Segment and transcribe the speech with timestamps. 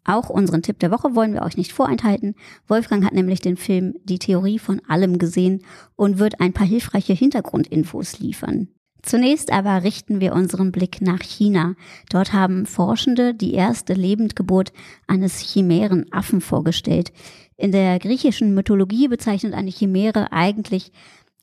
[0.05, 2.37] Auch unseren Tipp der Woche wollen wir euch nicht vorenthalten.
[2.69, 5.63] Wolfgang hat nämlich den Film Die Theorie von allem gesehen
[5.97, 8.69] und wird ein paar hilfreiche Hintergrundinfos liefern.
[9.07, 11.77] Zunächst aber richten wir unseren Blick nach China.
[12.11, 14.73] Dort haben Forschende die erste Lebendgeburt
[15.07, 17.13] eines Chimärenaffen vorgestellt.
[17.57, 20.91] In der griechischen Mythologie bezeichnet eine Chimäre eigentlich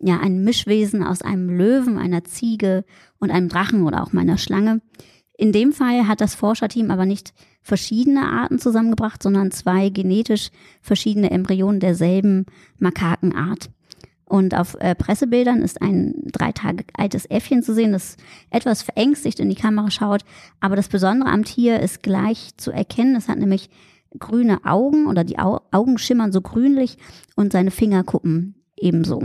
[0.01, 2.83] ja ein Mischwesen aus einem Löwen, einer Ziege
[3.19, 4.81] und einem Drachen oder auch meiner Schlange.
[5.37, 10.49] In dem Fall hat das Forscherteam aber nicht verschiedene Arten zusammengebracht, sondern zwei genetisch
[10.81, 12.45] verschiedene Embryonen derselben
[12.77, 13.69] Makakenart.
[14.25, 18.17] Und auf äh, Pressebildern ist ein drei Tage altes Äffchen zu sehen, das
[18.49, 20.23] etwas verängstigt in die Kamera schaut.
[20.59, 23.15] Aber das Besondere am Tier ist gleich zu erkennen.
[23.15, 23.69] Es hat nämlich
[24.17, 26.97] grüne Augen oder die Au Augen schimmern so grünlich
[27.35, 29.21] und seine Fingerkuppen ebenso.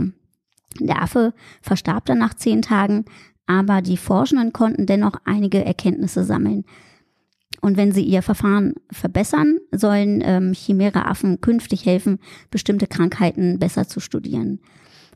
[0.79, 3.05] Der Affe verstarb dann nach zehn Tagen,
[3.47, 6.65] aber die Forschenden konnten dennoch einige Erkenntnisse sammeln.
[7.61, 12.19] Und wenn sie ihr Verfahren verbessern, sollen ähm, Chimäre-Affen künftig helfen,
[12.51, 14.59] bestimmte Krankheiten besser zu studieren.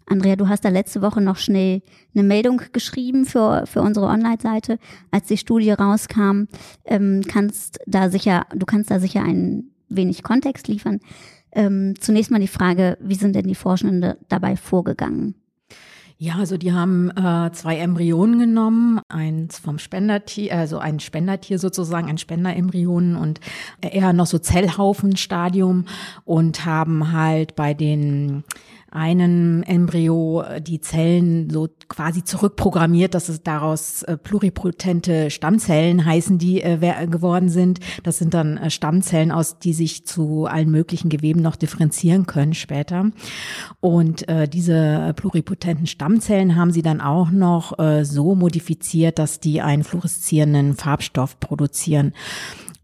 [0.06, 1.82] Andrea, du hast da letzte Woche noch schnell
[2.14, 4.78] eine Meldung geschrieben für, für unsere Online-Seite,
[5.12, 6.46] als die Studie rauskam.
[6.86, 11.00] Ähm, kannst da sicher, du kannst da sicher ein wenig Kontext liefern.
[11.52, 15.36] Ähm, zunächst mal die Frage, wie sind denn die Forschenden dabei vorgegangen?
[16.18, 22.08] Ja, also die haben äh, zwei Embryonen genommen, eins vom Spendertier, also ein Spendertier sozusagen,
[22.08, 23.40] ein Spenderembryonen und
[23.82, 25.86] eher noch so Zellhaufenstadium
[26.24, 28.46] und haben halt bei den
[28.94, 36.62] einen Embryo die Zellen so quasi zurückprogrammiert, dass es daraus äh, pluripotente Stammzellen heißen, die
[36.62, 37.80] äh, geworden sind.
[38.04, 42.54] Das sind dann äh, Stammzellen, aus die sich zu allen möglichen Geweben noch differenzieren können
[42.54, 43.12] später.
[43.80, 49.62] Und äh, diese pluripotenten Stammzellen haben sie dann auch noch äh, so modifiziert, dass die
[49.62, 52.14] einen fluoreszierenden Farbstoff produzieren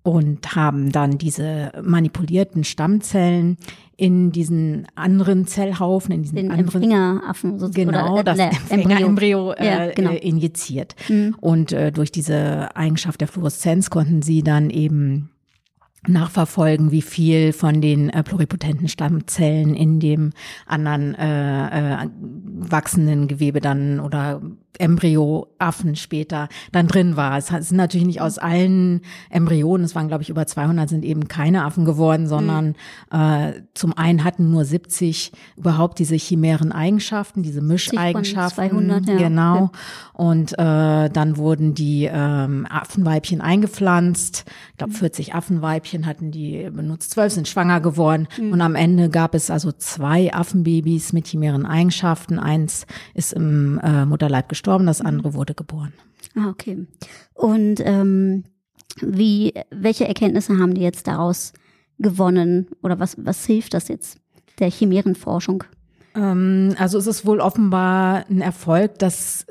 [0.03, 3.57] und haben dann diese manipulierten Stammzellen
[3.99, 7.91] in diesen anderen Zellhaufen, in diesen Den anderen Empfängeraffen sozusagen.
[7.91, 10.11] Genau, oder, das äh, Empfängerembryo äh, ja, genau.
[10.11, 10.95] äh, injiziert.
[11.09, 11.35] Mhm.
[11.41, 15.31] Und äh, durch diese Eigenschaft der Fluoreszenz konnten sie dann eben
[16.09, 20.31] nachverfolgen, wie viel von den äh, pluripotenten Stammzellen in dem
[20.65, 22.09] anderen äh, äh,
[22.59, 24.41] wachsenden Gewebe dann oder
[24.79, 27.37] Embryoaffen später dann drin war.
[27.37, 31.27] Es sind natürlich nicht aus allen Embryonen, es waren glaube ich über 200, sind eben
[31.27, 32.75] keine Affen geworden, sondern
[33.11, 33.19] mhm.
[33.19, 38.69] äh, zum einen hatten nur 70 überhaupt diese chimären Eigenschaften, diese Mischeigenschaften.
[38.69, 39.17] 200, ja.
[39.17, 39.71] Genau.
[40.13, 44.45] Und äh, dann wurden die ähm, Affenweibchen eingepflanzt.
[44.71, 48.53] Ich glaube 40 Affenweibchen hatten die benutzt, 12 sind schwanger geworden mhm.
[48.53, 52.39] und am Ende gab es also zwei Affenbabys mit chimären Eigenschaften.
[52.39, 55.93] Eins ist im äh, Mutterleib gestorben gestorben, das andere wurde geboren.
[56.35, 56.85] Ah, okay.
[57.33, 58.43] Und ähm,
[59.01, 61.53] wie, welche Erkenntnisse haben die jetzt daraus
[61.97, 64.19] gewonnen oder was, was hilft das jetzt
[64.59, 65.63] der Chimärenforschung?
[66.15, 69.45] Ähm, also es ist wohl offenbar ein Erfolg, dass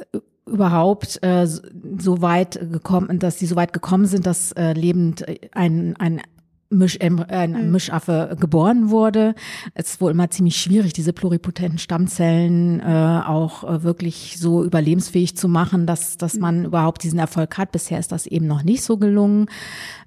[0.46, 5.96] überhaupt äh, so weit gekommen, dass sie so weit gekommen sind, dass äh, lebend ein,
[5.96, 6.22] ein
[6.70, 7.70] Misch, äh, ein mhm.
[7.70, 9.34] Mischaffe geboren wurde.
[9.74, 15.36] Es ist wohl immer ziemlich schwierig, diese pluripotenten Stammzellen äh, auch äh, wirklich so überlebensfähig
[15.36, 16.40] zu machen, dass, dass mhm.
[16.40, 17.72] man überhaupt diesen Erfolg hat.
[17.72, 19.46] Bisher ist das eben noch nicht so gelungen.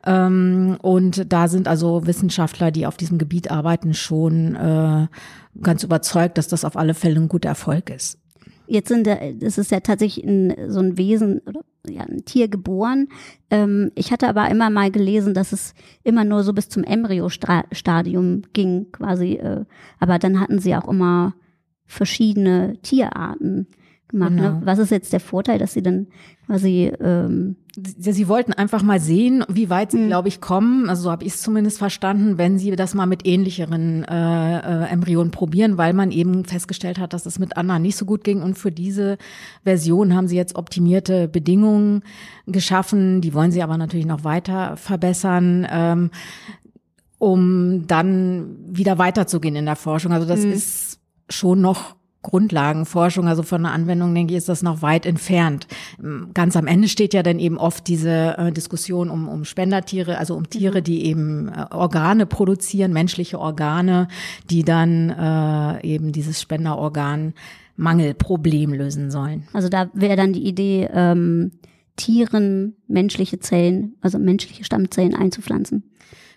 [0.05, 5.07] Ähm, und da sind also Wissenschaftler, die auf diesem Gebiet arbeiten, schon äh,
[5.61, 8.20] ganz überzeugt, dass das auf alle Fälle ein guter Erfolg ist.
[8.71, 13.09] Jetzt sind es ist ja tatsächlich ein, so ein Wesen oder ja, ein Tier geboren.
[13.50, 15.73] Ähm, ich hatte aber immer mal gelesen, dass es
[16.06, 19.33] immer nur so bis zum Embryo-Stadium ging, quasi.
[19.33, 19.65] Äh,
[20.00, 21.33] aber dann hatten sie auch immer
[21.85, 23.68] verschiedene Tierarten
[24.11, 24.31] gemacht.
[24.31, 24.41] Ne?
[24.41, 24.59] Genau.
[24.59, 24.61] Ne?
[24.65, 26.07] Was ist jetzt der Vorteil, dass sie dann
[26.47, 30.07] quasi ähm sie, sie wollten einfach mal sehen, wie weit sie, mhm.
[30.07, 30.89] glaube ich, kommen.
[30.89, 34.89] Also so habe ich es zumindest verstanden, wenn sie das mal mit ähnlicheren äh, äh,
[34.89, 38.41] Embryonen probieren, weil man eben festgestellt hat, dass es mit anderen nicht so gut ging.
[38.41, 39.17] Und für diese
[39.63, 42.03] Version haben sie jetzt optimierte Bedingungen
[42.47, 43.21] geschaffen.
[43.21, 45.67] Die wollen sie aber natürlich noch weiter verbessern.
[45.69, 46.11] Ähm,
[47.17, 50.11] um dann wieder weiterzugehen in der Forschung.
[50.11, 50.53] Also das mhm.
[50.53, 50.99] ist
[51.29, 55.68] schon noch Grundlagenforschung, also von der Anwendung, denke ich, ist das noch weit entfernt.
[56.33, 60.35] Ganz am Ende steht ja dann eben oft diese äh, Diskussion um, um Spendertiere, also
[60.35, 60.83] um Tiere, mhm.
[60.83, 64.07] die eben äh, Organe produzieren, menschliche Organe,
[64.50, 67.33] die dann äh, eben dieses Spenderorgan
[67.75, 69.47] Mangelproblem lösen sollen.
[69.53, 71.51] Also da wäre dann die Idee, ähm,
[71.95, 75.83] Tieren menschliche Zellen, also menschliche Stammzellen einzupflanzen.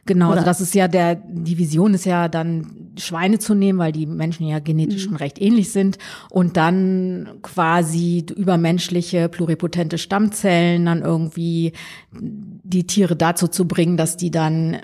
[0.06, 3.92] Genau, also das ist ja der, die Vision ist ja dann Schweine zu nehmen, weil
[3.92, 5.08] die Menschen ja genetisch mhm.
[5.08, 5.98] schon recht ähnlich sind
[6.30, 11.72] und dann quasi über menschliche pluripotente Stammzellen dann irgendwie
[12.12, 14.78] die Tiere dazu zu bringen, dass die dann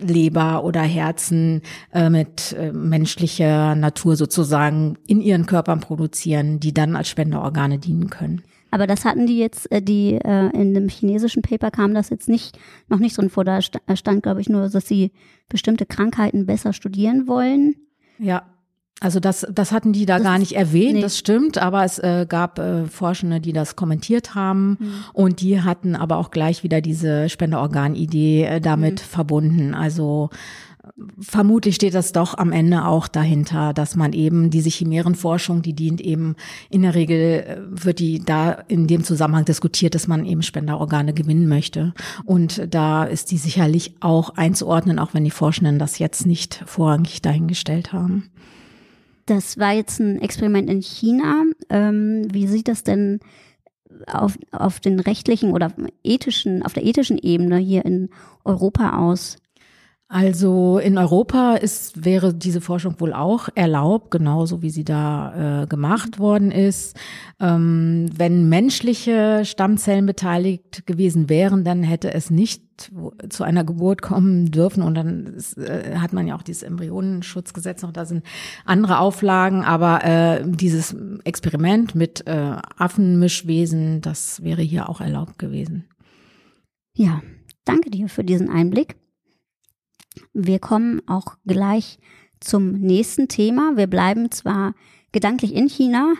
[0.00, 1.62] Leber oder Herzen
[1.92, 8.10] äh, mit äh, menschlicher Natur sozusagen in ihren Körpern produzieren, die dann als Spenderorgane dienen
[8.10, 8.42] können.
[8.70, 12.28] Aber das hatten die jetzt, äh, die äh, in dem chinesischen Paper kam das jetzt
[12.28, 13.44] nicht, noch nicht drin vor.
[13.44, 15.12] Da stand, glaube ich, nur, dass sie
[15.48, 17.74] bestimmte Krankheiten besser studieren wollen.
[18.18, 18.42] Ja.
[19.00, 21.00] Also das, das hatten die da das gar nicht erwähnt, nee.
[21.00, 24.92] das stimmt, aber es äh, gab äh, Forschende, die das kommentiert haben mhm.
[25.12, 29.06] und die hatten aber auch gleich wieder diese Spenderorgan-Idee äh, damit mhm.
[29.06, 29.74] verbunden.
[29.74, 30.30] Also
[31.20, 36.00] vermutlich steht das doch am Ende auch dahinter, dass man eben diese Chimärenforschung, die dient
[36.00, 36.34] eben
[36.70, 41.14] in der Regel, äh, wird die da in dem Zusammenhang diskutiert, dass man eben Spenderorgane
[41.14, 41.94] gewinnen möchte.
[42.24, 47.22] Und da ist die sicherlich auch einzuordnen, auch wenn die Forschenden das jetzt nicht vorrangig
[47.22, 48.30] dahingestellt haben.
[49.26, 51.44] Das war jetzt ein Experiment in China.
[51.68, 53.20] Ähm, wie sieht das denn
[54.06, 55.72] auf, auf den rechtlichen oder
[56.02, 58.08] ethischen, auf der ethischen Ebene hier in
[58.44, 59.36] Europa aus?
[60.10, 65.66] Also in Europa ist, wäre diese Forschung wohl auch erlaubt, genauso wie sie da äh,
[65.66, 66.96] gemacht worden ist.
[67.38, 72.62] Ähm, wenn menschliche Stammzellen beteiligt gewesen wären, dann hätte es nicht
[73.28, 74.82] zu einer Geburt kommen dürfen.
[74.82, 78.24] Und dann ist, äh, hat man ja auch dieses Embryonenschutzgesetz noch, da sind
[78.64, 79.62] andere Auflagen.
[79.62, 85.84] Aber äh, dieses Experiment mit äh, Affenmischwesen, das wäre hier auch erlaubt gewesen.
[86.94, 87.20] Ja,
[87.66, 88.96] danke dir für diesen Einblick.
[90.32, 91.98] Wir kommen auch gleich
[92.40, 93.72] zum nächsten Thema.
[93.76, 94.74] Wir bleiben zwar
[95.12, 96.14] gedanklich in China,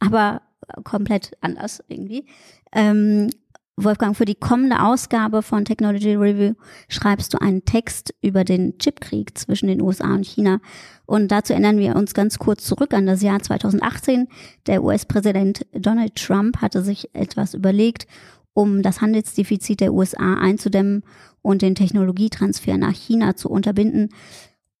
[0.00, 0.42] aber
[0.84, 2.26] komplett anders irgendwie.
[2.72, 3.30] Ähm,
[3.76, 6.54] Wolfgang, für die kommende Ausgabe von Technology Review
[6.88, 10.60] schreibst du einen Text über den Chipkrieg zwischen den USA und China.
[11.06, 14.28] Und dazu erinnern wir uns ganz kurz zurück an das Jahr 2018.
[14.66, 18.06] Der US-Präsident Donald Trump hatte sich etwas überlegt,
[18.54, 21.02] um das Handelsdefizit der USA einzudämmen
[21.40, 24.10] und den Technologietransfer nach China zu unterbinden.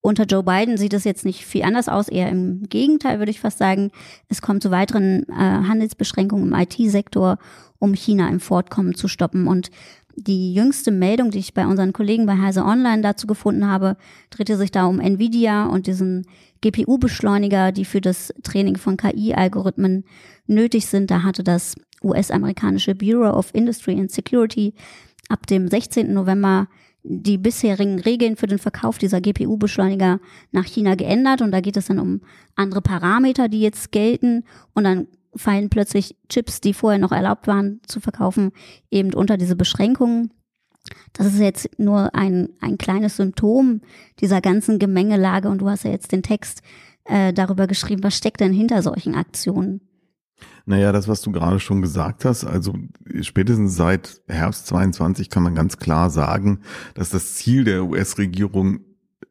[0.04, 3.40] Unter Joe Biden sieht es jetzt nicht viel anders aus, eher im Gegenteil würde ich
[3.40, 3.92] fast sagen.
[4.28, 7.38] Es kommt zu weiteren äh, Handelsbeschränkungen im IT-Sektor,
[7.78, 9.46] um China im Fortkommen zu stoppen.
[9.46, 9.70] Und
[10.16, 13.96] die jüngste Meldung, die ich bei unseren Kollegen bei Heise Online dazu gefunden habe,
[14.30, 16.26] drehte sich da um Nvidia und diesen
[16.62, 20.04] GPU-Beschleuniger, die für das Training von KI-Algorithmen
[20.46, 21.10] nötig sind.
[21.12, 24.74] Da hatte das US-amerikanische Bureau of Industry and Security
[25.28, 26.12] ab dem 16.
[26.12, 26.68] November
[27.04, 30.20] die bisherigen Regeln für den Verkauf dieser GPU-Beschleuniger
[30.52, 32.20] nach China geändert und da geht es dann um
[32.54, 34.44] andere Parameter, die jetzt gelten
[34.74, 38.52] und dann fallen plötzlich Chips, die vorher noch erlaubt waren zu verkaufen,
[38.90, 40.32] eben unter diese Beschränkungen.
[41.12, 43.80] Das ist jetzt nur ein, ein kleines Symptom
[44.20, 46.62] dieser ganzen Gemengelage und du hast ja jetzt den Text
[47.04, 49.80] äh, darüber geschrieben, was steckt denn hinter solchen Aktionen?
[50.64, 52.74] Naja, das, was du gerade schon gesagt hast, also
[53.20, 56.60] spätestens seit Herbst 22 kann man ganz klar sagen,
[56.94, 58.80] dass das Ziel der US-Regierung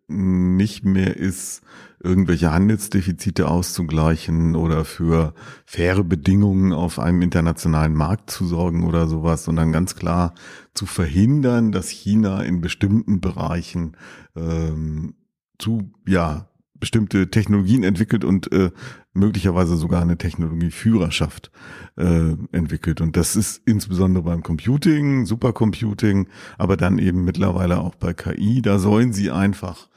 [0.07, 1.61] nicht mehr ist,
[2.03, 5.33] irgendwelche Handelsdefizite auszugleichen oder für
[5.65, 10.33] faire Bedingungen auf einem internationalen Markt zu sorgen oder sowas, sondern ganz klar
[10.73, 13.95] zu verhindern, dass China in bestimmten Bereichen
[14.35, 15.13] ähm,
[15.59, 16.47] zu ja
[16.81, 18.71] bestimmte Technologien entwickelt und äh,
[19.13, 21.51] möglicherweise sogar eine Technologieführerschaft
[21.97, 23.01] äh, entwickelt.
[23.01, 26.27] Und das ist insbesondere beim Computing, Supercomputing,
[26.57, 28.61] aber dann eben mittlerweile auch bei KI.
[28.61, 29.89] Da sollen sie einfach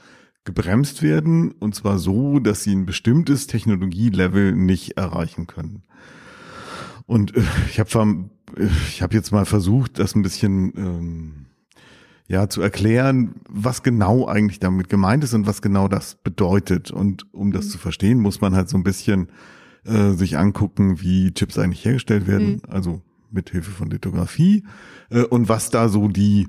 [0.44, 5.82] gebremst werden und zwar so, dass sie ein bestimmtes Technologielevel nicht erreichen können.
[7.06, 8.28] Und äh, ich habe
[8.88, 11.46] ich hab jetzt mal versucht, das ein bisschen ähm,
[12.26, 16.90] ja zu erklären, was genau eigentlich damit gemeint ist und was genau das bedeutet.
[16.90, 17.70] Und um das mhm.
[17.70, 19.28] zu verstehen, muss man halt so ein bisschen
[19.84, 22.60] äh, sich angucken, wie Chips eigentlich hergestellt werden, mhm.
[22.68, 24.64] also mit Hilfe von Lithografie
[25.10, 26.48] äh, und was da so die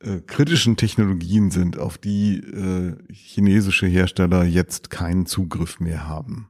[0.00, 6.48] äh, kritischen Technologien sind, auf die äh, chinesische Hersteller jetzt keinen Zugriff mehr haben.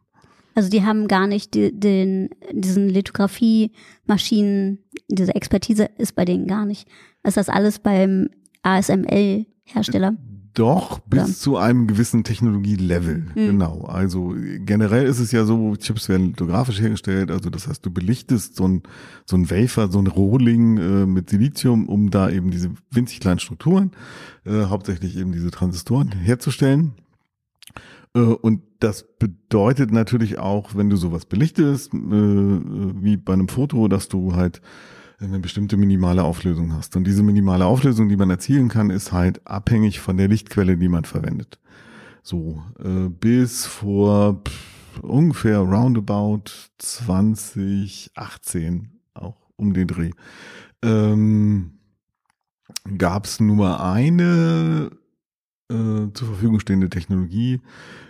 [0.54, 6.66] Also die haben gar nicht die, den, diesen Lithografie-Maschinen, diese Expertise ist bei denen gar
[6.66, 6.88] nicht.
[7.24, 8.28] Ist das alles beim
[8.62, 10.16] ASML-Hersteller?
[10.54, 11.34] Doch, bis ja.
[11.34, 13.24] zu einem gewissen Technologielevel.
[13.34, 13.34] Mhm.
[13.34, 13.84] Genau.
[13.84, 17.30] Also generell ist es ja so, Chips werden lithografisch hergestellt.
[17.30, 18.82] Also das heißt, du belichtest so ein,
[19.24, 23.38] so ein Wafer, so ein Rohling äh, mit Silizium, um da eben diese winzig kleinen
[23.38, 23.92] Strukturen,
[24.44, 26.92] äh, hauptsächlich eben diese Transistoren herzustellen.
[28.14, 33.88] Äh, und das bedeutet natürlich auch, wenn du sowas belichtest, äh, wie bei einem Foto,
[33.88, 34.60] dass du halt
[35.22, 36.96] eine bestimmte minimale Auflösung hast.
[36.96, 40.88] Und diese minimale Auflösung, die man erzielen kann, ist halt abhängig von der Lichtquelle, die
[40.88, 41.60] man verwendet.
[42.22, 46.44] So, äh, bis vor pff, ungefähr roundabout
[46.78, 50.10] 2018, auch um den Dreh,
[50.82, 51.78] ähm,
[52.98, 54.90] gab es nur eine
[55.70, 57.60] äh, zur Verfügung stehende Technologie,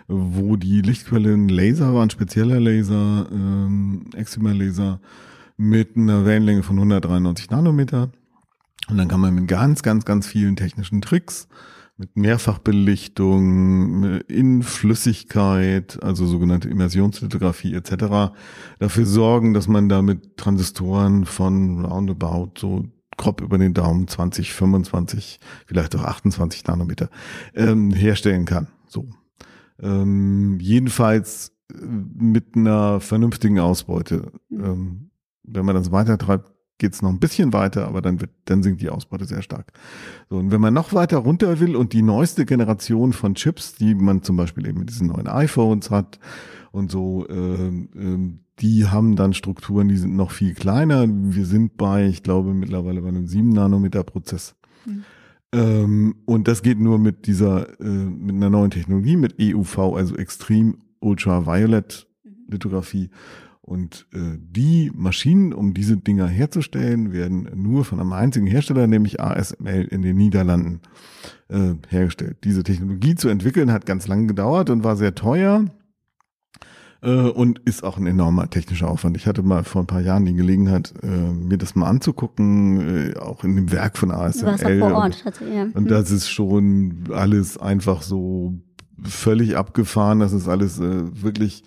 [0.07, 4.99] wo die Lichtquelle ein Laser war, ein spezieller Laser, ähm, Excimer-Laser,
[5.57, 8.11] mit einer Wellenlänge von 193 Nanometer.
[8.89, 11.47] Und dann kann man mit ganz, ganz, ganz vielen technischen Tricks,
[11.97, 18.33] mit Mehrfachbelichtung, in Flüssigkeit, also sogenannte Immersionslithografie etc.,
[18.79, 22.85] dafür sorgen, dass man da mit Transistoren von roundabout so
[23.17, 27.09] grob über den Daumen 20, 25, vielleicht auch 28 Nanometer
[27.53, 28.67] ähm, herstellen kann.
[28.87, 29.07] So.
[29.79, 34.31] Ähm, jedenfalls äh, mit einer vernünftigen Ausbeute.
[34.51, 35.11] Ähm,
[35.43, 38.63] wenn man das weiter treibt, geht es noch ein bisschen weiter, aber dann wird, dann
[38.63, 39.71] sinkt die Ausbeute sehr stark.
[40.29, 43.95] So, und wenn man noch weiter runter will und die neueste Generation von Chips, die
[43.95, 46.19] man zum Beispiel eben mit diesen neuen iPhones hat
[46.71, 51.07] und so, äh, äh, die haben dann Strukturen, die sind noch viel kleiner.
[51.07, 54.55] Wir sind bei, ich glaube, mittlerweile bei einem 7 Nanometer Prozess.
[54.85, 55.03] Mhm.
[55.53, 60.15] Ähm, und das geht nur mit dieser, äh, mit einer neuen Technologie, mit EUV, also
[60.15, 62.07] Extreme Ultraviolet
[62.47, 63.09] Lithografie.
[63.65, 69.21] Und äh, die Maschinen, um diese Dinger herzustellen, werden nur von einem einzigen Hersteller, nämlich
[69.21, 70.81] ASML in den Niederlanden,
[71.47, 72.39] äh, hergestellt.
[72.43, 75.63] Diese Technologie zu entwickeln hat ganz lange gedauert und war sehr teuer
[77.01, 79.15] äh, und ist auch ein enormer technischer Aufwand.
[79.15, 83.17] Ich hatte mal vor ein paar Jahren die Gelegenheit, äh, mir das mal anzugucken, äh,
[83.17, 84.57] auch in dem Werk von ASML.
[84.57, 85.67] Du vor Ort, und, ja.
[85.73, 88.59] und das ist schon alles einfach so
[89.01, 90.19] völlig abgefahren.
[90.19, 91.63] Das ist alles äh, wirklich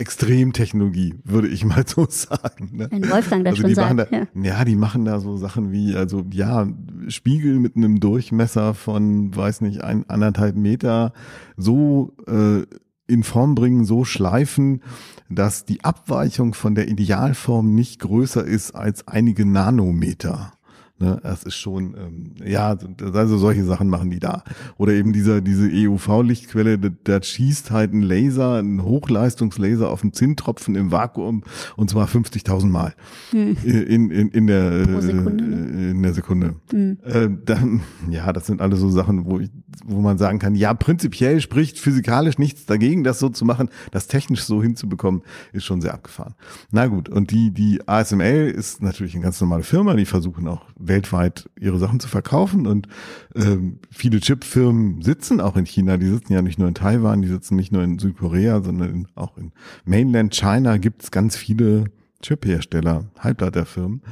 [0.00, 2.70] Extremtechnologie, würde ich mal so sagen.
[2.72, 2.88] Ne?
[2.90, 3.98] Wenn Wolfgang das also schon sagt.
[3.98, 4.26] Da, ja.
[4.34, 6.66] ja, die machen da so Sachen wie, also ja,
[7.08, 11.12] Spiegel mit einem Durchmesser von, weiß nicht, ein, anderthalb Meter
[11.56, 12.62] so äh,
[13.06, 14.82] in Form bringen, so schleifen,
[15.28, 20.54] dass die Abweichung von der Idealform nicht größer ist als einige Nanometer.
[21.02, 22.76] Ne, das ist schon, ähm, ja,
[23.14, 24.44] also solche Sachen machen die da.
[24.76, 30.74] Oder eben dieser, diese EUV-Lichtquelle, da schießt halt ein Laser, ein Hochleistungslaser auf einen Zinntropfen
[30.74, 31.42] im Vakuum
[31.76, 32.92] und zwar 50.000 Mal
[33.30, 33.56] hm.
[33.64, 35.90] in, in, in, der, Sekunde, ne?
[35.92, 36.56] in der Sekunde.
[36.70, 36.98] Hm.
[37.02, 37.80] Äh, dann,
[38.10, 39.48] ja, das sind alles so Sachen, wo ich,
[39.84, 44.06] wo man sagen kann, ja, prinzipiell spricht physikalisch nichts dagegen, das so zu machen, das
[44.06, 45.22] technisch so hinzubekommen,
[45.52, 46.34] ist schon sehr abgefahren.
[46.70, 50.62] Na gut, und die, die ASML ist natürlich eine ganz normale Firma, die versuchen auch
[50.78, 52.66] weltweit ihre Sachen zu verkaufen.
[52.66, 52.88] Und
[53.34, 55.96] ähm, viele Chipfirmen sitzen auch in China.
[55.96, 59.08] Die sitzen ja nicht nur in Taiwan, die sitzen nicht nur in Südkorea, sondern in,
[59.14, 59.52] auch in
[59.84, 61.84] Mainland China gibt es ganz viele
[62.22, 64.02] Chiphersteller, Halbleiterfirmen.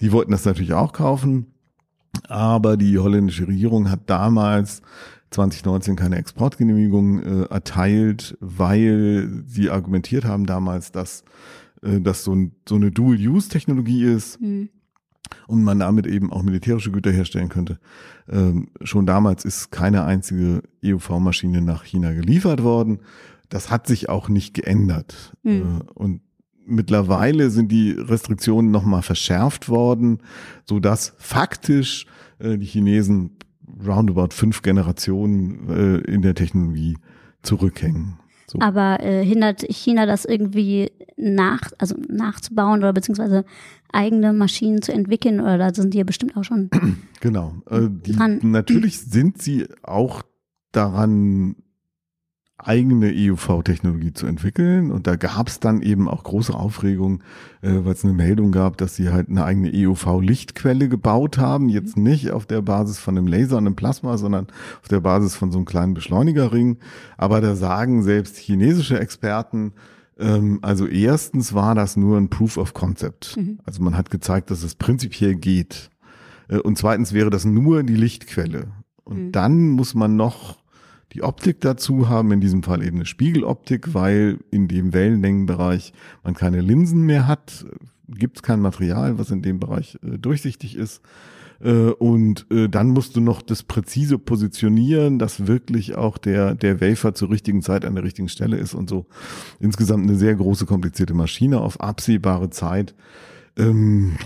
[0.00, 1.46] Die wollten das natürlich auch kaufen.
[2.28, 4.82] Aber die holländische Regierung hat damals
[5.30, 11.24] 2019 keine Exportgenehmigung äh, erteilt, weil sie argumentiert haben damals, dass
[11.82, 14.40] äh, das so, ein, so eine Dual-Use-Technologie ist.
[14.40, 14.70] Mhm
[15.46, 17.78] und man damit eben auch militärische Güter herstellen könnte.
[18.28, 23.00] Ähm, schon damals ist keine einzige EUV-Maschine nach China geliefert worden.
[23.48, 25.34] Das hat sich auch nicht geändert.
[25.42, 25.80] Mhm.
[25.80, 26.20] Äh, und
[26.68, 30.18] mittlerweile sind die Restriktionen nochmal verschärft worden,
[30.64, 32.06] so dass faktisch
[32.38, 33.36] äh, die Chinesen
[33.86, 36.96] roundabout fünf Generationen äh, in der Technologie
[37.42, 38.18] zurückhängen.
[38.46, 38.60] So.
[38.60, 43.44] Aber äh, hindert China das irgendwie nach, also nachzubauen oder beziehungsweise
[43.92, 46.70] eigene Maschinen zu entwickeln oder da sind die ja bestimmt auch schon.
[47.20, 47.54] Genau.
[47.68, 48.12] Äh, die,
[48.46, 50.22] natürlich sind sie auch
[50.70, 51.56] daran
[52.58, 54.90] eigene EUV-Technologie zu entwickeln.
[54.90, 57.22] Und da gab es dann eben auch große Aufregung,
[57.62, 61.68] äh, weil es eine Meldung gab, dass sie halt eine eigene EUV-Lichtquelle gebaut haben.
[61.68, 64.48] Jetzt nicht auf der Basis von einem Laser und einem Plasma, sondern
[64.82, 66.78] auf der Basis von so einem kleinen Beschleunigerring.
[67.16, 69.72] Aber da sagen selbst chinesische Experten,
[70.18, 73.36] ähm, also erstens war das nur ein Proof of Concept.
[73.36, 73.60] Mhm.
[73.64, 75.90] Also man hat gezeigt, dass es prinzipiell geht.
[76.48, 78.68] Äh, und zweitens wäre das nur die Lichtquelle.
[79.04, 79.32] Und mhm.
[79.32, 80.58] dann muss man noch
[81.12, 86.34] die Optik dazu haben, in diesem Fall eben eine Spiegeloptik, weil in dem Wellenlängenbereich man
[86.34, 87.64] keine Linsen mehr hat,
[88.08, 91.02] gibt es kein Material, was in dem Bereich äh, durchsichtig ist.
[91.60, 96.80] Äh, und äh, dann musst du noch das präzise positionieren, dass wirklich auch der, der
[96.80, 99.06] Wafer zur richtigen Zeit an der richtigen Stelle ist und so.
[99.60, 102.94] Insgesamt eine sehr große, komplizierte Maschine auf absehbare Zeit.
[103.58, 104.16] Ähm,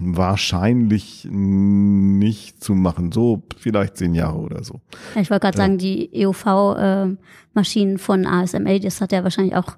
[0.00, 3.12] wahrscheinlich nicht zu machen.
[3.12, 4.80] So vielleicht zehn Jahre oder so.
[5.20, 5.64] Ich wollte gerade ja.
[5.64, 9.76] sagen, die EUV-Maschinen äh, von ASML, das hat ja wahrscheinlich auch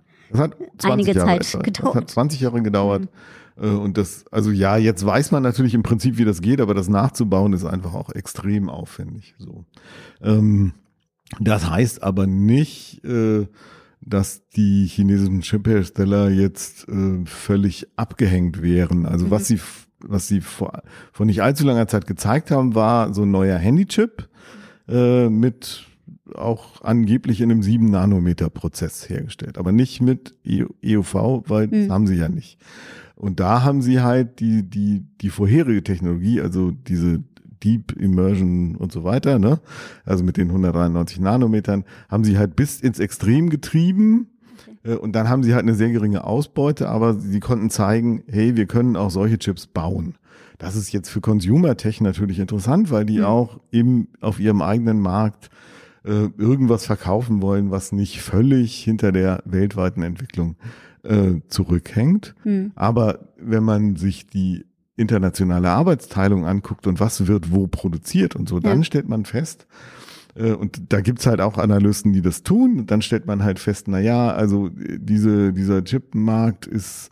[0.82, 1.62] einige Jahre Zeit etwa.
[1.62, 1.94] gedauert.
[1.94, 3.02] Das hat 20 Jahre gedauert.
[3.02, 3.08] Mhm.
[3.60, 6.74] Äh, und das, also ja, jetzt weiß man natürlich im Prinzip, wie das geht, aber
[6.74, 9.34] das nachzubauen ist einfach auch extrem aufwendig.
[9.38, 9.64] So,
[10.22, 10.72] ähm,
[11.38, 13.46] das heißt aber nicht, äh,
[14.10, 19.06] dass die chinesischen Chiphersteller jetzt äh, völlig abgehängt wären.
[19.06, 19.30] Also mhm.
[19.30, 19.60] was sie
[20.02, 24.28] was sie vor, vor nicht allzu langer Zeit gezeigt haben, war so ein neuer Handychip
[24.88, 25.86] äh, mit
[26.34, 31.70] auch angeblich in einem 7 Nanometer Prozess hergestellt, aber nicht mit EUV, e weil mhm.
[31.72, 32.58] das haben sie ja nicht.
[33.16, 37.22] Und da haben sie halt die, die, die vorherige Technologie, also diese
[37.62, 39.60] Deep Immersion und so weiter, ne?
[40.04, 44.28] Also mit den 193 Nanometern, haben sie halt bis ins Extrem getrieben
[44.84, 48.56] äh, und dann haben sie halt eine sehr geringe Ausbeute, aber sie konnten zeigen, hey,
[48.56, 50.14] wir können auch solche Chips bauen.
[50.58, 53.24] Das ist jetzt für Consumer Tech natürlich interessant, weil die mhm.
[53.24, 55.48] auch eben auf ihrem eigenen Markt
[56.04, 60.56] äh, irgendwas verkaufen wollen, was nicht völlig hinter der weltweiten Entwicklung
[61.02, 62.34] äh, zurückhängt.
[62.44, 62.72] Mhm.
[62.74, 64.66] Aber wenn man sich die
[65.00, 68.62] internationale Arbeitsteilung anguckt und was wird wo produziert und so, ja.
[68.62, 69.66] dann stellt man fest,
[70.34, 72.86] äh, und da gibt's halt auch Analysten, die das tun.
[72.86, 77.10] Dann stellt man halt fest, na ja, also diese, dieser Chipmarkt ist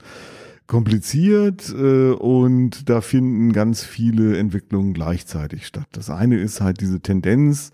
[0.66, 5.87] kompliziert äh, und da finden ganz viele Entwicklungen gleichzeitig statt.
[5.92, 7.72] Das eine ist halt diese Tendenz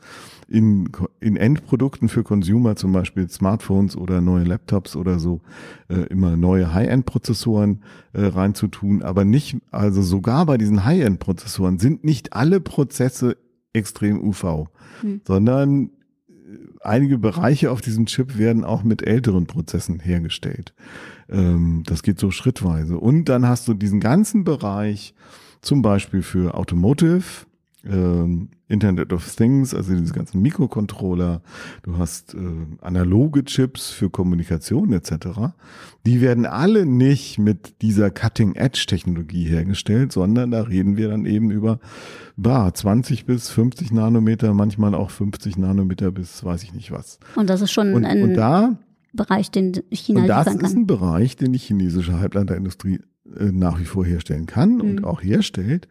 [0.48, 5.40] in, in Endprodukten für Consumer, zum Beispiel Smartphones oder neue Laptops oder so,
[5.88, 12.32] äh, immer neue High-End-Prozessoren äh, reinzutun, aber nicht, also sogar bei diesen High-End-Prozessoren sind nicht
[12.32, 13.36] alle Prozesse
[13.72, 14.68] extrem UV,
[15.00, 15.20] hm.
[15.26, 15.90] sondern äh,
[16.80, 20.74] einige Bereiche auf diesem Chip werden auch mit älteren Prozessen hergestellt.
[21.28, 22.98] Ähm, das geht so schrittweise.
[22.98, 25.14] Und dann hast du diesen ganzen Bereich
[25.60, 27.46] zum Beispiel für Automotive,
[27.88, 31.42] ähm, Internet of Things, also diese ganzen Mikrocontroller,
[31.82, 32.38] du hast äh,
[32.80, 35.52] analoge Chips für Kommunikation etc.
[36.06, 41.78] Die werden alle nicht mit dieser Cutting-Edge-Technologie hergestellt, sondern da reden wir dann eben über
[42.36, 47.18] bah, 20 bis 50 Nanometer, manchmal auch 50 Nanometer bis weiß ich nicht was.
[47.36, 48.78] Und das ist schon und, ein und da,
[49.12, 54.04] Bereich, den China und das ist ein Bereich, den die chinesische Halbleiterindustrie nach wie vor
[54.04, 55.04] herstellen kann und Mhm.
[55.04, 55.88] auch herstellt.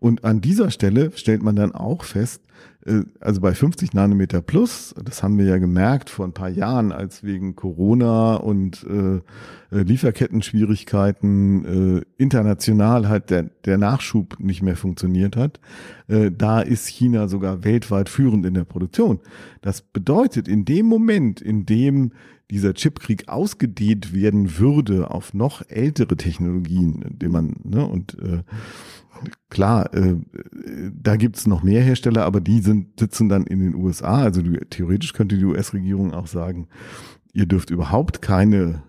[0.00, 2.42] Und an dieser Stelle stellt man dann auch fest,
[2.84, 6.92] äh, also bei 50 Nanometer plus, das haben wir ja gemerkt vor ein paar Jahren,
[6.92, 9.16] als wegen Corona und äh,
[9.74, 15.60] äh, Lieferketten-Schwierigkeiten äh, international halt der, der Nachschub nicht mehr funktioniert hat,
[16.08, 19.20] äh, da ist China sogar weltweit führend in der Produktion.
[19.62, 22.12] Das bedeutet, in dem Moment, in dem
[22.50, 28.42] dieser Chipkrieg ausgedehnt werden würde auf noch ältere Technologien, die man, ne, und äh,
[29.50, 30.16] klar, äh,
[30.92, 34.22] da gibt's noch mehr Hersteller, aber die sind, sitzen dann in den USA.
[34.22, 36.68] Also die, theoretisch könnte die US-Regierung auch sagen,
[37.32, 38.82] ihr dürft überhaupt keine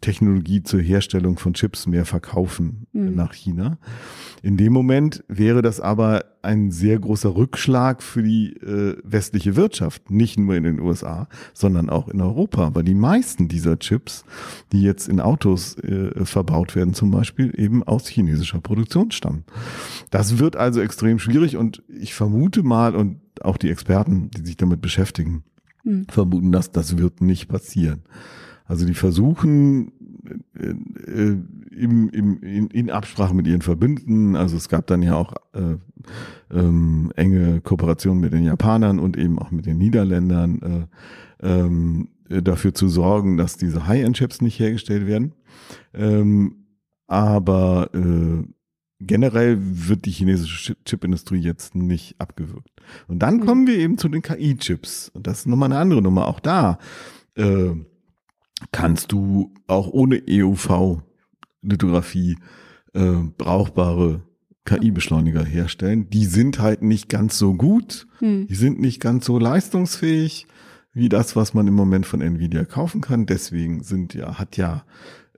[0.00, 3.14] Technologie zur Herstellung von Chips mehr verkaufen Mhm.
[3.14, 3.78] nach China.
[4.42, 10.10] In dem Moment wäre das aber ein sehr großer Rückschlag für die äh, westliche Wirtschaft,
[10.10, 14.24] nicht nur in den USA, sondern auch in Europa, weil die meisten dieser Chips,
[14.72, 19.44] die jetzt in Autos äh, verbaut werden, zum Beispiel eben aus chinesischer Produktion stammen.
[20.10, 24.56] Das wird also extrem schwierig und ich vermute mal und auch die Experten, die sich
[24.56, 25.42] damit beschäftigen,
[25.84, 26.06] Mhm.
[26.08, 28.02] vermuten, dass das wird nicht passieren.
[28.66, 29.92] Also die versuchen
[30.58, 30.70] äh,
[31.10, 31.36] äh,
[31.70, 35.76] im, im, in, in Absprache mit ihren Verbündeten, also es gab dann ja auch äh,
[36.50, 40.88] ähm, enge Kooperationen mit den Japanern und eben auch mit den Niederländern,
[41.42, 45.32] äh, ähm, äh, dafür zu sorgen, dass diese High-End-Chips nicht hergestellt werden.
[45.94, 46.64] Ähm,
[47.06, 48.42] aber äh,
[48.98, 52.70] generell wird die chinesische Chip- Chipindustrie jetzt nicht abgewürgt.
[53.06, 53.40] Und dann Mhm.
[53.46, 55.10] kommen wir eben zu den KI-Chips.
[55.10, 56.26] Und das ist nochmal eine andere Nummer.
[56.26, 56.78] Auch da
[57.36, 57.70] äh,
[58.72, 62.36] kannst du auch ohne EUV-Lithografie
[62.94, 64.22] äh, brauchbare
[64.64, 66.08] KI-Beschleuniger herstellen.
[66.10, 68.46] Die sind halt nicht ganz so gut, Hm.
[68.48, 70.46] die sind nicht ganz so leistungsfähig
[70.92, 73.26] wie das, was man im Moment von Nvidia kaufen kann.
[73.26, 74.84] Deswegen sind ja, hat ja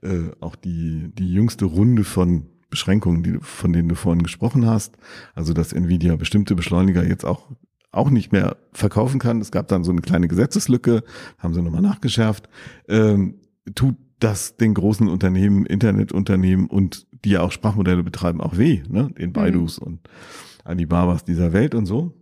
[0.01, 4.95] äh, auch die, die jüngste Runde von Beschränkungen, die, von denen du vorhin gesprochen hast,
[5.35, 7.49] also dass Nvidia bestimmte Beschleuniger jetzt auch
[7.91, 9.41] auch nicht mehr verkaufen kann.
[9.41, 11.03] Es gab dann so eine kleine Gesetzeslücke,
[11.37, 12.49] haben sie nochmal nachgeschärft.
[12.87, 13.35] Ähm,
[13.75, 19.09] tut das den großen Unternehmen, Internetunternehmen und die ja auch Sprachmodelle betreiben, auch weh, ne?
[19.17, 20.01] Den Baidus und
[20.63, 22.13] Alibabas dieser Welt und so.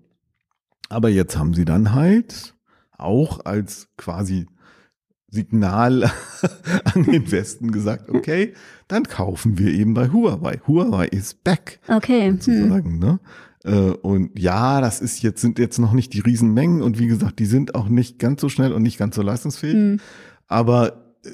[0.90, 2.56] Aber jetzt haben sie dann halt
[2.98, 4.48] auch als quasi
[5.30, 6.04] Signal
[6.86, 8.54] an den Westen gesagt, okay,
[8.88, 10.62] dann kaufen wir eben bei Huawei.
[10.66, 12.30] Huawei ist back Okay.
[12.30, 12.40] Hm.
[12.40, 13.20] sozusagen, ne?
[13.68, 17.40] Äh, Und ja, das ist jetzt, sind jetzt noch nicht die Riesenmengen und wie gesagt,
[17.40, 19.74] die sind auch nicht ganz so schnell und nicht ganz so leistungsfähig.
[19.74, 20.00] Hm.
[20.48, 21.30] Aber äh,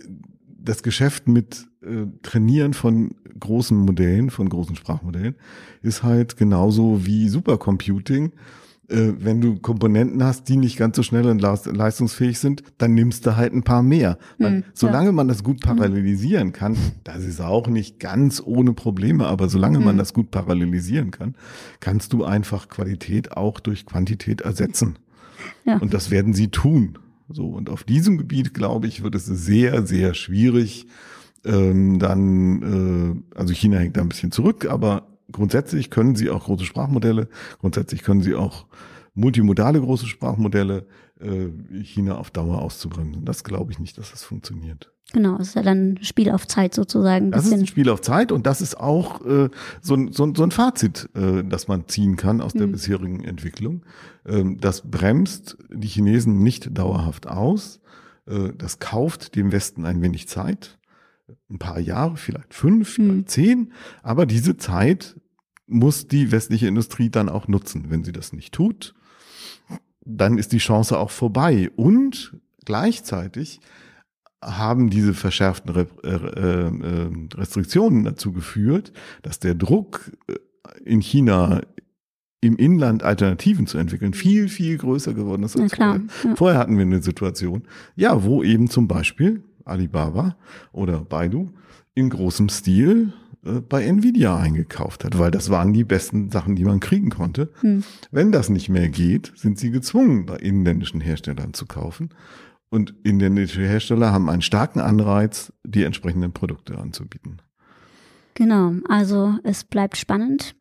[0.47, 5.35] das Geschäft mit äh, Trainieren von großen Modellen, von großen Sprachmodellen,
[5.81, 8.31] ist halt genauso wie Supercomputing.
[8.89, 12.93] Äh, wenn du Komponenten hast, die nicht ganz so schnell und leist- leistungsfähig sind, dann
[12.93, 14.17] nimmst du halt ein paar mehr.
[14.37, 19.25] Man, Hm, solange man das gut parallelisieren kann, das ist auch nicht ganz ohne Probleme,
[19.27, 19.97] aber solange man Hm.
[19.99, 21.35] das gut parallelisieren kann,
[21.79, 24.99] kannst du einfach Qualität auch durch Quantität ersetzen.
[25.65, 25.77] Ja.
[25.77, 26.97] Und das werden sie tun.
[27.29, 30.87] So, und auf diesem Gebiet, glaube ich, wird es sehr, sehr schwierig.
[31.45, 36.45] Ähm, dann, äh, also China hängt da ein bisschen zurück, aber grundsätzlich können sie auch
[36.45, 37.27] große Sprachmodelle,
[37.59, 38.65] grundsätzlich können sie auch
[39.13, 40.87] multimodale große Sprachmodelle
[41.19, 41.49] äh,
[41.83, 43.25] China auf Dauer auszubremsen.
[43.25, 44.91] Das glaube ich nicht, dass das funktioniert.
[45.11, 47.25] Genau, das ist ja dann Spiel auf Zeit sozusagen.
[47.27, 49.49] Ein Das ist ein Spiel auf Zeit und das ist auch äh,
[49.81, 52.71] so, ein, so, ein- so ein Fazit, äh, das man ziehen kann aus der Hm.
[52.71, 53.83] bisherigen Entwicklung.
[54.25, 57.79] Ähm, das bremst die Chinesen nicht dauerhaft aus.
[58.25, 60.79] Äh, das kauft dem Westen ein wenig Zeit.
[61.49, 63.71] Ein paar Jahre, vielleicht fünf, vielleicht zehn.
[64.01, 65.19] Aber diese Zeit
[65.67, 67.85] muss die westliche Industrie dann auch nutzen.
[67.89, 68.93] Wenn sie das nicht tut,
[70.05, 71.69] dann ist die Chance auch vorbei.
[71.75, 73.61] Und gleichzeitig
[74.41, 80.35] haben diese verschärften Re äh, äh, Restriktionen dazu geführt, dass der Druck äh,
[80.83, 81.61] in China
[82.41, 85.93] im Inland Alternativen zu entwickeln viel, viel größer geworden ist als klar.
[85.93, 86.29] vorher.
[86.29, 86.35] Ja.
[86.35, 87.63] Vorher hatten wir eine Situation,
[87.95, 90.35] ja, wo eben zum Beispiel Alibaba
[90.73, 91.53] oder Baidu
[91.95, 96.63] in großem Stil äh, bei Nvidia eingekauft hat, weil das waren die besten Sachen, die
[96.63, 97.51] man kriegen konnte.
[97.59, 97.83] Hm.
[98.11, 102.09] Wenn das nicht mehr geht, sind sie gezwungen, bei inländischen Herstellern zu kaufen.
[102.69, 107.41] Und inländische Hersteller haben einen starken Anreiz, die entsprechenden Produkte anzubieten.
[108.33, 110.55] Genau, also es bleibt spannend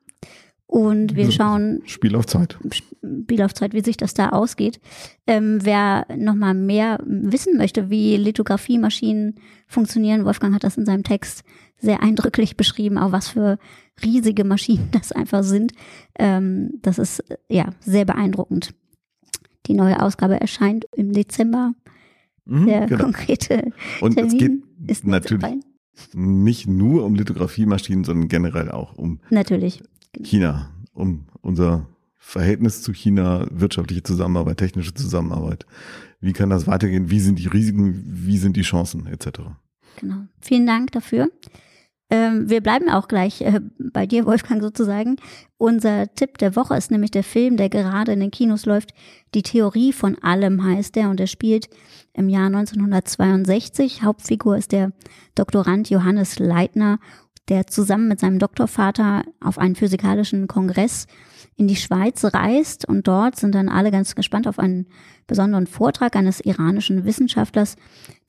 [0.73, 2.59] und wir schauen Spiel auf Zeit.
[2.71, 4.81] Spielaufzeit, wie sich das da ausgeht.
[5.27, 9.35] Ähm, wer nochmal mehr wissen möchte, wie Lithografiemaschinen
[9.67, 11.45] funktionieren, Wolfgang hat das in seinem Text
[11.77, 13.59] sehr eindrücklich beschrieben, auch was für
[14.03, 15.73] riesige Maschinen das einfach sind.
[16.19, 18.73] Ähm, das ist äh, ja sehr beeindruckend.
[19.67, 21.75] Die neue Ausgabe erscheint im Dezember.
[22.47, 23.05] Mhm, Der genau.
[23.05, 25.61] konkrete Und es geht Termin ist natürlich dabei.
[26.15, 29.83] nicht nur um Lithografiemaschinen, sondern generell auch um Natürlich.
[30.21, 31.87] China, um unser
[32.19, 35.67] Verhältnis zu China, wirtschaftliche Zusammenarbeit, technische Zusammenarbeit.
[36.21, 37.11] Wie kann das weitergehen?
[37.11, 38.03] Wie sind die Risiken?
[38.07, 39.41] Wie sind die Chancen etc.?
[39.97, 40.27] Genau.
[40.41, 41.31] Vielen Dank dafür.
[42.13, 45.17] Ähm, wir bleiben auch gleich äh, bei dir, Wolfgang, sozusagen.
[45.57, 48.93] Unser Tipp der Woche ist nämlich der Film, der gerade in den Kinos läuft.
[49.35, 51.71] Die Theorie von allem heißt der und der spielt
[52.13, 54.03] im Jahr 1962.
[54.03, 54.93] Hauptfigur ist der
[55.35, 56.99] Doktorand Johannes Leitner,
[57.53, 61.07] der zusammen mit seinem Doktorvater auf einen physikalischen Kongress
[61.55, 64.87] in die Schweiz reist und dort sind dann alle ganz gespannt auf einen
[65.27, 67.77] besonderen Vortrag eines iranischen Wissenschaftlers.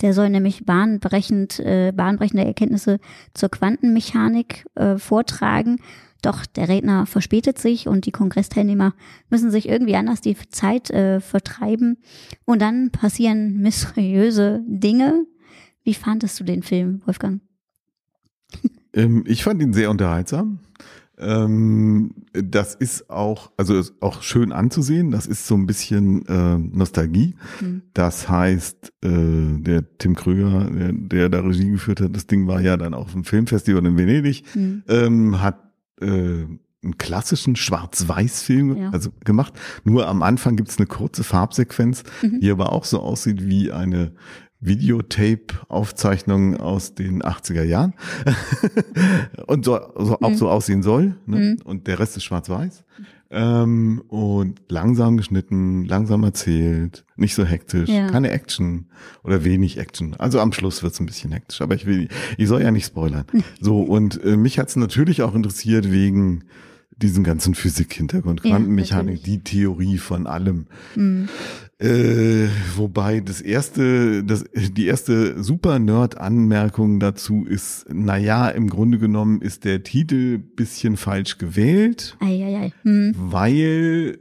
[0.02, 3.00] Der soll nämlich bahnbrechend, äh, bahnbrechende Erkenntnisse
[3.34, 5.78] zur Quantenmechanik äh, vortragen.
[6.22, 8.94] Doch der Redner verspätet sich und die Kongressteilnehmer
[9.30, 11.96] müssen sich irgendwie anders die Zeit äh, vertreiben.
[12.44, 15.26] Und dann passieren mysteriöse Dinge.
[15.86, 17.40] Wie fandest du den Film, Wolfgang?
[18.94, 20.60] Ähm, ich fand ihn sehr unterhaltsam.
[21.18, 25.12] Ähm, das ist auch, also ist auch schön anzusehen.
[25.12, 27.36] Das ist so ein bisschen äh, Nostalgie.
[27.62, 27.84] Mhm.
[27.94, 32.62] Das heißt, äh, der Tim Kröger, der, der da Regie geführt hat, das Ding war
[32.62, 34.84] ja dann auf dem Filmfestival in Venedig, mhm.
[34.88, 35.60] ähm, hat
[36.02, 36.46] äh,
[36.84, 38.90] einen klassischen Schwarz-Weiß-Film ja.
[38.90, 39.54] also gemacht.
[39.84, 42.42] Nur am Anfang gibt's eine kurze Farbsequenz, mhm.
[42.42, 44.14] die aber auch so aussieht wie eine
[44.66, 47.94] Videotape-Aufzeichnung aus den 80er Jahren
[49.48, 50.36] und so, so auch mhm.
[50.36, 51.16] so aussehen soll.
[51.26, 51.38] Ne?
[51.38, 51.58] Mhm.
[51.64, 52.84] Und der Rest ist schwarz-weiß.
[53.36, 58.08] Ähm, und langsam geschnitten, langsam erzählt, nicht so hektisch, ja.
[58.08, 58.86] keine Action
[59.24, 60.14] oder wenig Action.
[60.20, 63.26] Also am Schluss wird's ein bisschen hektisch, aber ich will, ich soll ja nicht spoilern.
[63.60, 66.44] So, und äh, mich hat's natürlich auch interessiert wegen
[66.98, 70.68] diesen ganzen Physik-Hintergrund, Quantenmechanik, ja, die Theorie von allem.
[70.96, 71.30] Mhm.
[71.80, 79.66] Äh, wobei das erste, das, die erste Super-Nerd-Anmerkung dazu ist, naja, im Grunde genommen ist
[79.66, 82.74] der Titel bisschen falsch gewählt, ei, ei, ei.
[82.84, 83.16] Hm.
[83.18, 84.20] weil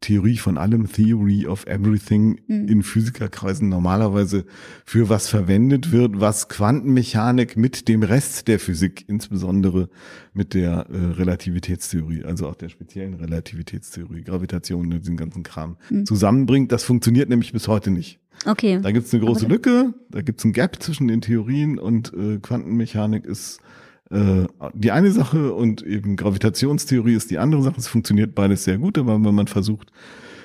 [0.00, 2.68] Theorie von allem, Theory of Everything mhm.
[2.68, 4.44] in Physikerkreisen normalerweise
[4.84, 9.88] für was verwendet wird, was Quantenmechanik mit dem Rest der Physik, insbesondere
[10.32, 16.06] mit der äh, Relativitätstheorie, also auch der speziellen Relativitätstheorie, Gravitation, diesen ganzen Kram mhm.
[16.06, 16.72] zusammenbringt.
[16.72, 18.20] Das funktioniert nämlich bis heute nicht.
[18.46, 18.80] Okay.
[18.80, 19.54] Da gibt es eine große okay.
[19.54, 23.60] Lücke, da gibt es ein Gap zwischen den Theorien und äh, Quantenmechanik ist
[24.10, 27.76] äh, die eine Sache und eben Gravitationstheorie ist die andere Sache.
[27.78, 29.92] Es funktioniert beides sehr gut, aber wenn man versucht,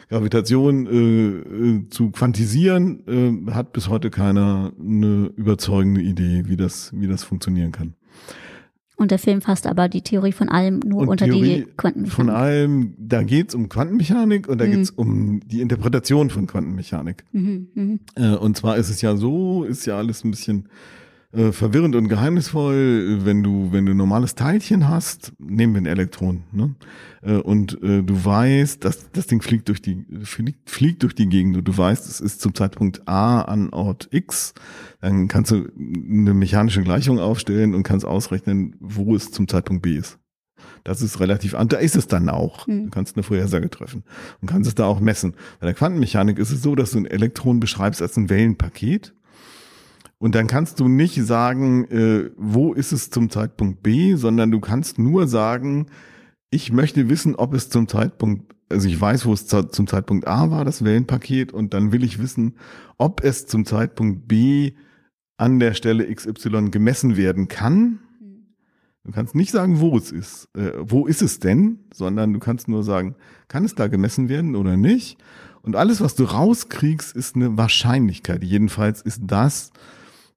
[0.10, 6.92] Gravitation äh, äh, zu quantisieren, äh, hat bis heute keiner eine überzeugende Idee, wie das,
[6.94, 7.96] wie das funktionieren kann.
[8.96, 12.14] Und der Film fasst aber die Theorie von allem nur und unter Theorie die Quantenmechanik.
[12.14, 14.72] Von allem, da geht's um Quantenmechanik und da mhm.
[14.72, 17.24] geht's um die Interpretation von Quantenmechanik.
[17.32, 17.98] Mhm, mh.
[18.16, 20.70] äh, und zwar ist es ja so, ist ja alles ein bisschen
[21.34, 25.86] äh, verwirrend und geheimnisvoll, wenn du, wenn du ein normales Teilchen hast, nehmen wir ein
[25.88, 26.76] Elektron, ne?
[27.24, 31.28] Äh, und äh, du weißt, dass das Ding fliegt durch die, fliegt, fliegt durch die
[31.28, 34.54] Gegend und du weißt, es ist zum Zeitpunkt A an Ort X,
[35.02, 39.96] dann kannst du eine mechanische Gleichung aufstellen und kannst ausrechnen, wo es zum Zeitpunkt B
[39.96, 40.20] ist.
[40.84, 42.68] Das ist relativ, da ist es dann auch.
[42.68, 42.86] Hm.
[42.86, 44.04] Du kannst eine Vorhersage treffen
[44.42, 45.34] und kannst es da auch messen.
[45.60, 49.14] Bei der Quantenmechanik ist es so, dass du ein Elektron beschreibst als ein Wellenpaket
[50.24, 54.62] und dann kannst du nicht sagen, äh, wo ist es zum Zeitpunkt B, sondern du
[54.62, 55.88] kannst nur sagen,
[56.50, 60.50] ich möchte wissen, ob es zum Zeitpunkt, also ich weiß, wo es zum Zeitpunkt A
[60.50, 62.56] war, das Wellenpaket, und dann will ich wissen,
[62.98, 64.72] ob es zum Zeitpunkt B
[65.36, 68.00] an der Stelle XY gemessen werden kann.
[69.04, 70.48] Du kannst nicht sagen, wo es ist.
[70.56, 71.80] Äh, wo ist es denn?
[71.94, 73.16] Sondern du kannst nur sagen,
[73.50, 75.18] kann es da gemessen werden oder nicht?
[75.64, 78.42] Und alles, was du rauskriegst, ist eine Wahrscheinlichkeit.
[78.42, 79.74] Jedenfalls ist das,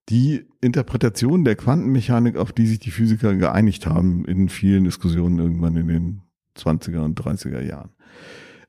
[0.08, 5.76] die Interpretation der Quantenmechanik, auf die sich die Physiker geeinigt haben in vielen Diskussionen irgendwann
[5.76, 6.22] in den
[6.56, 7.90] 20er und 30er Jahren.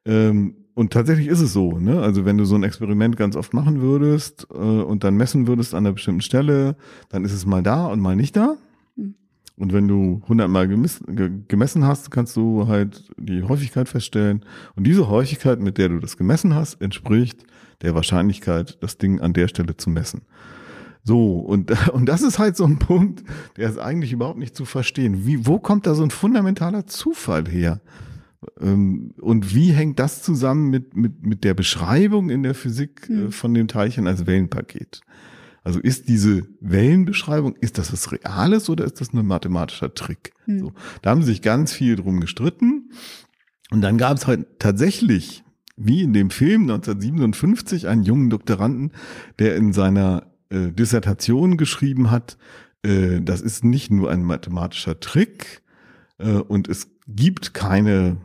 [0.06, 2.02] Ähm, und tatsächlich ist es so, ne?
[2.02, 5.74] Also wenn du so ein Experiment ganz oft machen würdest äh, und dann messen würdest
[5.74, 6.76] an einer bestimmten Stelle,
[7.10, 8.58] dann ist es mal da und mal nicht da.
[8.96, 9.16] Hm.
[9.58, 14.46] Und wenn du hundertmal gemessen hast, kannst du halt die Häufigkeit feststellen.
[14.76, 17.44] Und diese Häufigkeit, mit der du das gemessen hast, entspricht
[17.82, 20.22] der Wahrscheinlichkeit, das Ding an der Stelle zu messen.
[21.08, 23.24] So, und, und das ist halt so ein Punkt,
[23.56, 25.26] der ist eigentlich überhaupt nicht zu verstehen.
[25.26, 27.80] Wie, wo kommt da so ein fundamentaler Zufall her?
[28.60, 33.32] Ähm, und wie hängt das zusammen mit, mit, mit der Beschreibung in der Physik mhm.
[33.32, 35.00] von dem Teilchen als Wellenpaket?
[35.64, 40.34] Also ist diese Wellenbeschreibung, ist das was Reales oder ist das nur ein mathematischer Trick?
[40.46, 40.60] Mhm.
[40.60, 42.92] So, da haben sich ganz viel drum gestritten.
[43.72, 45.46] Und dann gab es halt tatsächlich,
[45.78, 48.92] wie in dem Film 1957, einen jungen Doktoranden,
[49.40, 52.38] der in seiner äh, Dissertation geschrieben hat,
[52.84, 55.62] äh, das ist nicht nur ein mathematischer Trick
[56.18, 58.18] äh, und es gibt keine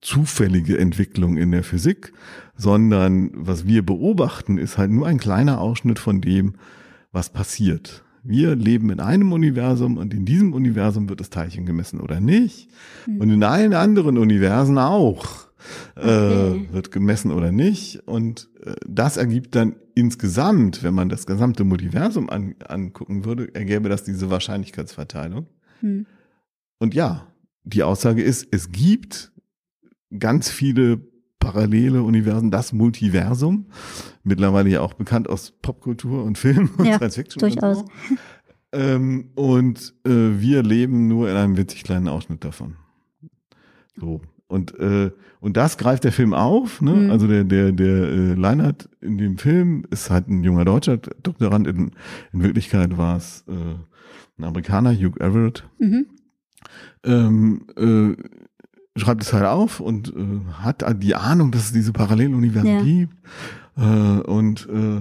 [0.00, 2.12] zufällige Entwicklung in der Physik,
[2.56, 6.54] sondern was wir beobachten, ist halt nur ein kleiner Ausschnitt von dem,
[7.12, 8.04] was passiert.
[8.22, 12.68] Wir leben in einem Universum und in diesem Universum wird das Teilchen gemessen oder nicht.
[13.06, 13.20] Mhm.
[13.20, 15.49] Und in allen anderen Universen auch
[15.96, 16.66] okay.
[16.66, 18.06] äh, wird gemessen oder nicht.
[18.06, 23.88] Und äh, das ergibt dann insgesamt, wenn man das gesamte Multiversum an, angucken würde, ergäbe
[23.88, 25.46] das diese Wahrscheinlichkeitsverteilung.
[25.80, 26.06] Hm.
[26.78, 27.26] Und ja,
[27.64, 29.32] die Aussage ist, es gibt
[30.18, 31.00] ganz viele
[31.38, 33.66] parallele Universen, das Multiversum,
[34.22, 37.40] mittlerweile ja auch bekannt aus Popkultur und Film und Ja, Science Fiction.
[37.40, 37.78] durchaus.
[37.78, 38.16] Und, so.
[38.72, 42.76] ähm, und äh, wir leben nur in einem winzig kleinen Ausschnitt davon.
[43.98, 44.20] So.
[44.50, 45.10] Und, äh,
[45.40, 46.80] und das greift der Film auf.
[46.82, 46.92] Ne?
[46.92, 47.10] Mhm.
[47.10, 51.66] Also der, der, der äh, Leinert in dem Film ist halt ein junger Deutscher Doktorand.
[51.68, 51.92] In,
[52.32, 53.52] in Wirklichkeit war es äh,
[54.38, 56.06] ein Amerikaner, Hugh Everett, Mhm.
[57.04, 58.16] ähm, äh,
[58.98, 62.82] schreibt es halt auf und äh, hat die Ahnung, dass es diese Paralleluniversen Ja.
[62.82, 63.14] gibt.
[63.76, 64.96] Äh, und äh,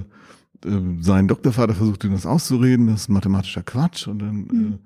[0.68, 4.08] äh, sein Doktorvater versucht ihm das auszureden, das ist mathematischer Quatsch.
[4.08, 4.50] Und dann, Mhm.
[4.52, 4.78] äh, äh,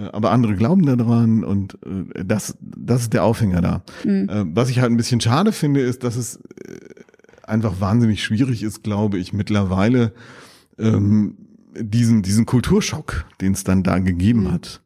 [0.00, 1.78] aber andere glauben daran und
[2.14, 3.82] äh, das, das ist der Aufhänger da.
[4.04, 4.28] Mhm.
[4.28, 6.40] Äh, was ich halt ein bisschen schade finde, ist, dass es äh,
[7.44, 10.12] einfach wahnsinnig schwierig ist, glaube ich, mittlerweile
[10.78, 11.36] ähm,
[11.78, 14.52] diesen, diesen Kulturschock, den es dann da gegeben Mhm.
[14.52, 14.82] hat,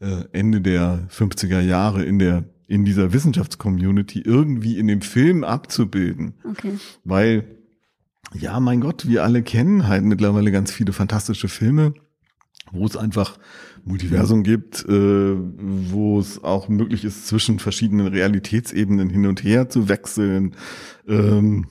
[0.00, 6.34] äh, Ende der 50er Jahre in der in dieser Wissenschaftscommunity irgendwie in dem Film abzubilden.
[6.50, 6.72] Okay.
[7.04, 7.44] Weil,
[8.34, 11.94] ja, mein Gott, wir alle kennen halt mittlerweile ganz viele fantastische Filme,
[12.72, 13.38] wo es einfach
[13.84, 19.88] Multiversum gibt, äh, wo es auch möglich ist, zwischen verschiedenen Realitätsebenen hin und her zu
[19.88, 20.56] wechseln,
[21.06, 21.66] ähm,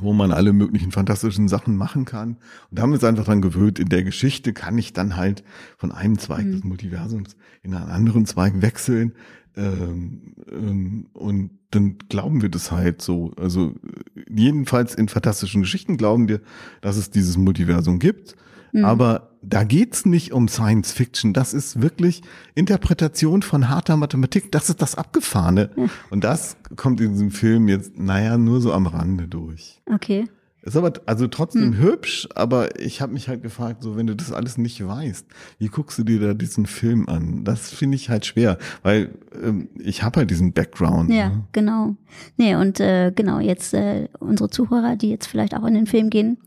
[0.00, 2.36] wo man alle möglichen fantastischen Sachen machen kann.
[2.70, 5.44] Und da haben wir uns einfach dran gewöhnt, in der Geschichte kann ich dann halt
[5.78, 6.52] von einem Zweig Mhm.
[6.52, 9.14] des Multiversums in einen anderen Zweig wechseln.
[9.56, 13.32] Ähm, ähm, und dann glauben wir das halt so.
[13.36, 13.74] Also
[14.28, 16.40] jedenfalls in fantastischen Geschichten glauben wir,
[16.80, 18.34] dass es dieses Multiversum gibt.
[18.72, 18.84] Mhm.
[18.84, 21.32] Aber da geht's nicht um Science Fiction.
[21.32, 22.22] Das ist wirklich
[22.54, 24.50] Interpretation von harter Mathematik.
[24.52, 25.70] Das ist das Abgefahrene.
[26.10, 29.80] Und das kommt in diesem Film jetzt, naja, nur so am Rande durch.
[29.92, 30.24] Okay.
[30.62, 31.78] Ist aber also trotzdem Hm.
[31.78, 35.26] hübsch, aber ich habe mich halt gefragt, so wenn du das alles nicht weißt,
[35.58, 37.44] wie guckst du dir da diesen Film an?
[37.44, 39.10] Das finde ich halt schwer, weil
[39.42, 41.10] ähm, ich habe halt diesen Background.
[41.10, 41.44] Ja, Ne?
[41.52, 41.96] genau.
[42.38, 46.08] Nee, und äh, genau, jetzt äh, unsere Zuhörer, die jetzt vielleicht auch in den Film
[46.08, 46.38] gehen,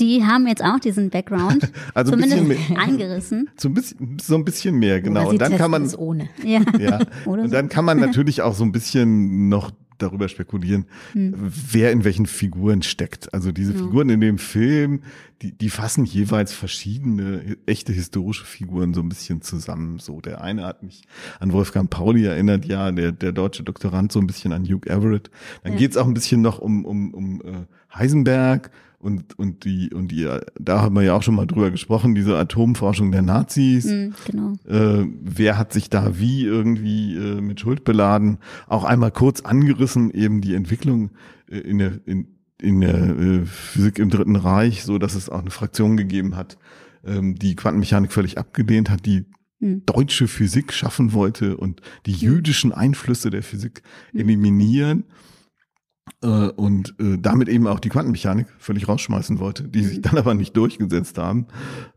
[0.00, 3.50] die haben jetzt auch diesen Background Also ein zumindest bisschen mehr, angerissen.
[3.56, 5.20] so ein bisschen, so ein bisschen mehr, genau.
[5.20, 6.28] Oder sie Und dann kann man, es ohne.
[6.44, 6.60] Ja.
[6.78, 7.54] ja, Oder und so.
[7.54, 11.34] dann kann man natürlich auch so ein bisschen noch darüber spekulieren, Hm.
[11.72, 13.34] wer in welchen Figuren steckt.
[13.34, 13.78] Also diese Ja.
[13.78, 15.02] Figuren in dem Film,
[15.42, 19.98] die, die fassen jeweils verschiedene echte historische Figuren so ein bisschen zusammen.
[19.98, 21.02] So der eine hat mich
[21.40, 25.30] an Wolfgang Pauli erinnert, ja, der, der deutsche Doktorand so ein bisschen an Hugh Everett.
[25.64, 25.78] Dann Ja.
[25.80, 27.66] geht's auch ein bisschen noch um, um, um äh,
[27.98, 32.14] Heisenberg und, und die, und die, da haben wir ja auch schon mal drüber gesprochen,
[32.16, 34.54] diese Atomforschung der Nazis Hm, genau.
[34.68, 38.38] äh, wer hat sich da wie irgendwie äh, mit Schuld beladen.
[38.66, 41.10] Auch einmal kurz angerissen, eben die Entwicklung
[41.48, 42.26] äh, in der, in,
[42.60, 46.58] in der äh, Physik im Dritten Reich, so dass es auch eine Fraktion gegeben hat,
[47.04, 49.26] ähm, die Quantenmechanik völlig abgelehnt hat, die
[49.60, 49.82] Hm.
[49.86, 52.20] deutsche Physik schaffen wollte und die Hm.
[52.20, 53.82] jüdischen Einflüsse der Physik
[54.14, 55.02] eliminieren
[56.26, 60.56] und äh, damit eben auch die Quantenmechanik völlig rausschmeißen wollte, die sich dann aber nicht
[60.56, 61.46] durchgesetzt haben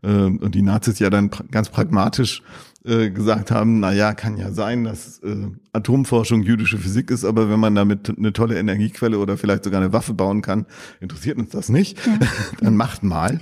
[0.02, 2.42] ähm, und die Nazis ja dann pra ganz pragmatisch
[2.84, 7.48] äh, gesagt haben, na ja, kann ja sein, dass äh, Atomforschung jüdische Physik ist, aber
[7.48, 10.66] wenn man damit eine tolle Energiequelle oder vielleicht sogar eine Waffe bauen kann,
[11.00, 11.98] interessiert uns das nicht.
[12.60, 13.40] dann macht mal.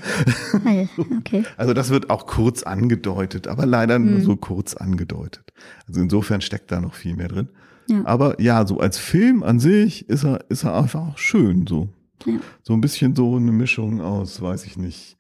[0.65, 0.87] Ah, ja,
[1.19, 1.45] Okay.
[1.57, 4.25] Also das wird auch kurz angedeutet, aber leider nur Mhm.
[4.25, 5.53] so kurz angedeutet.
[5.89, 7.49] Also insofern steckt da noch viel mehr drin.
[7.89, 8.03] Ja.
[8.05, 11.89] Aber ja, so als Film an sich ist er, ist er einfach schön so.
[12.27, 12.35] Ja.
[12.63, 15.17] So ein bisschen so eine Mischung aus, weiß ich nicht,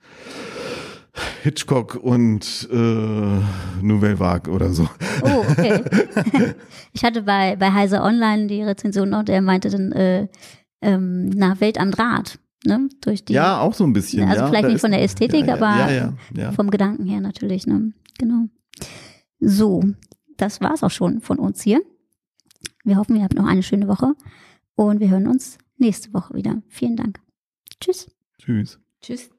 [1.42, 3.40] Hitchcock und äh,
[3.82, 4.88] Nouvelle Vague oder so.
[5.22, 5.82] Oh, okay.
[6.92, 10.28] ich hatte bei, bei Heise Online die Rezension noch, der meinte dann äh,
[10.82, 12.38] ähm, nach Welt am Draht.
[12.64, 12.88] Ne?
[13.00, 14.28] Durch die, Ja, auch so ein bisschen.
[14.28, 16.52] Also ja, vielleicht nicht von der Ästhetik, ja, aber ja.
[16.52, 17.66] vom Gedanken her natürlich.
[17.66, 17.92] Ne?
[18.18, 18.44] Genau.
[19.40, 19.82] So,
[20.36, 21.80] das war's auch schon von uns hier.
[22.84, 24.14] Wir hoffen, ihr habt noch eine schöne Woche
[24.74, 26.62] und wir hören uns nächste Woche wieder.
[26.68, 27.20] Vielen Dank.
[27.80, 28.10] Tschüss.
[28.38, 28.78] Tschüss.
[29.00, 29.30] Tschüss.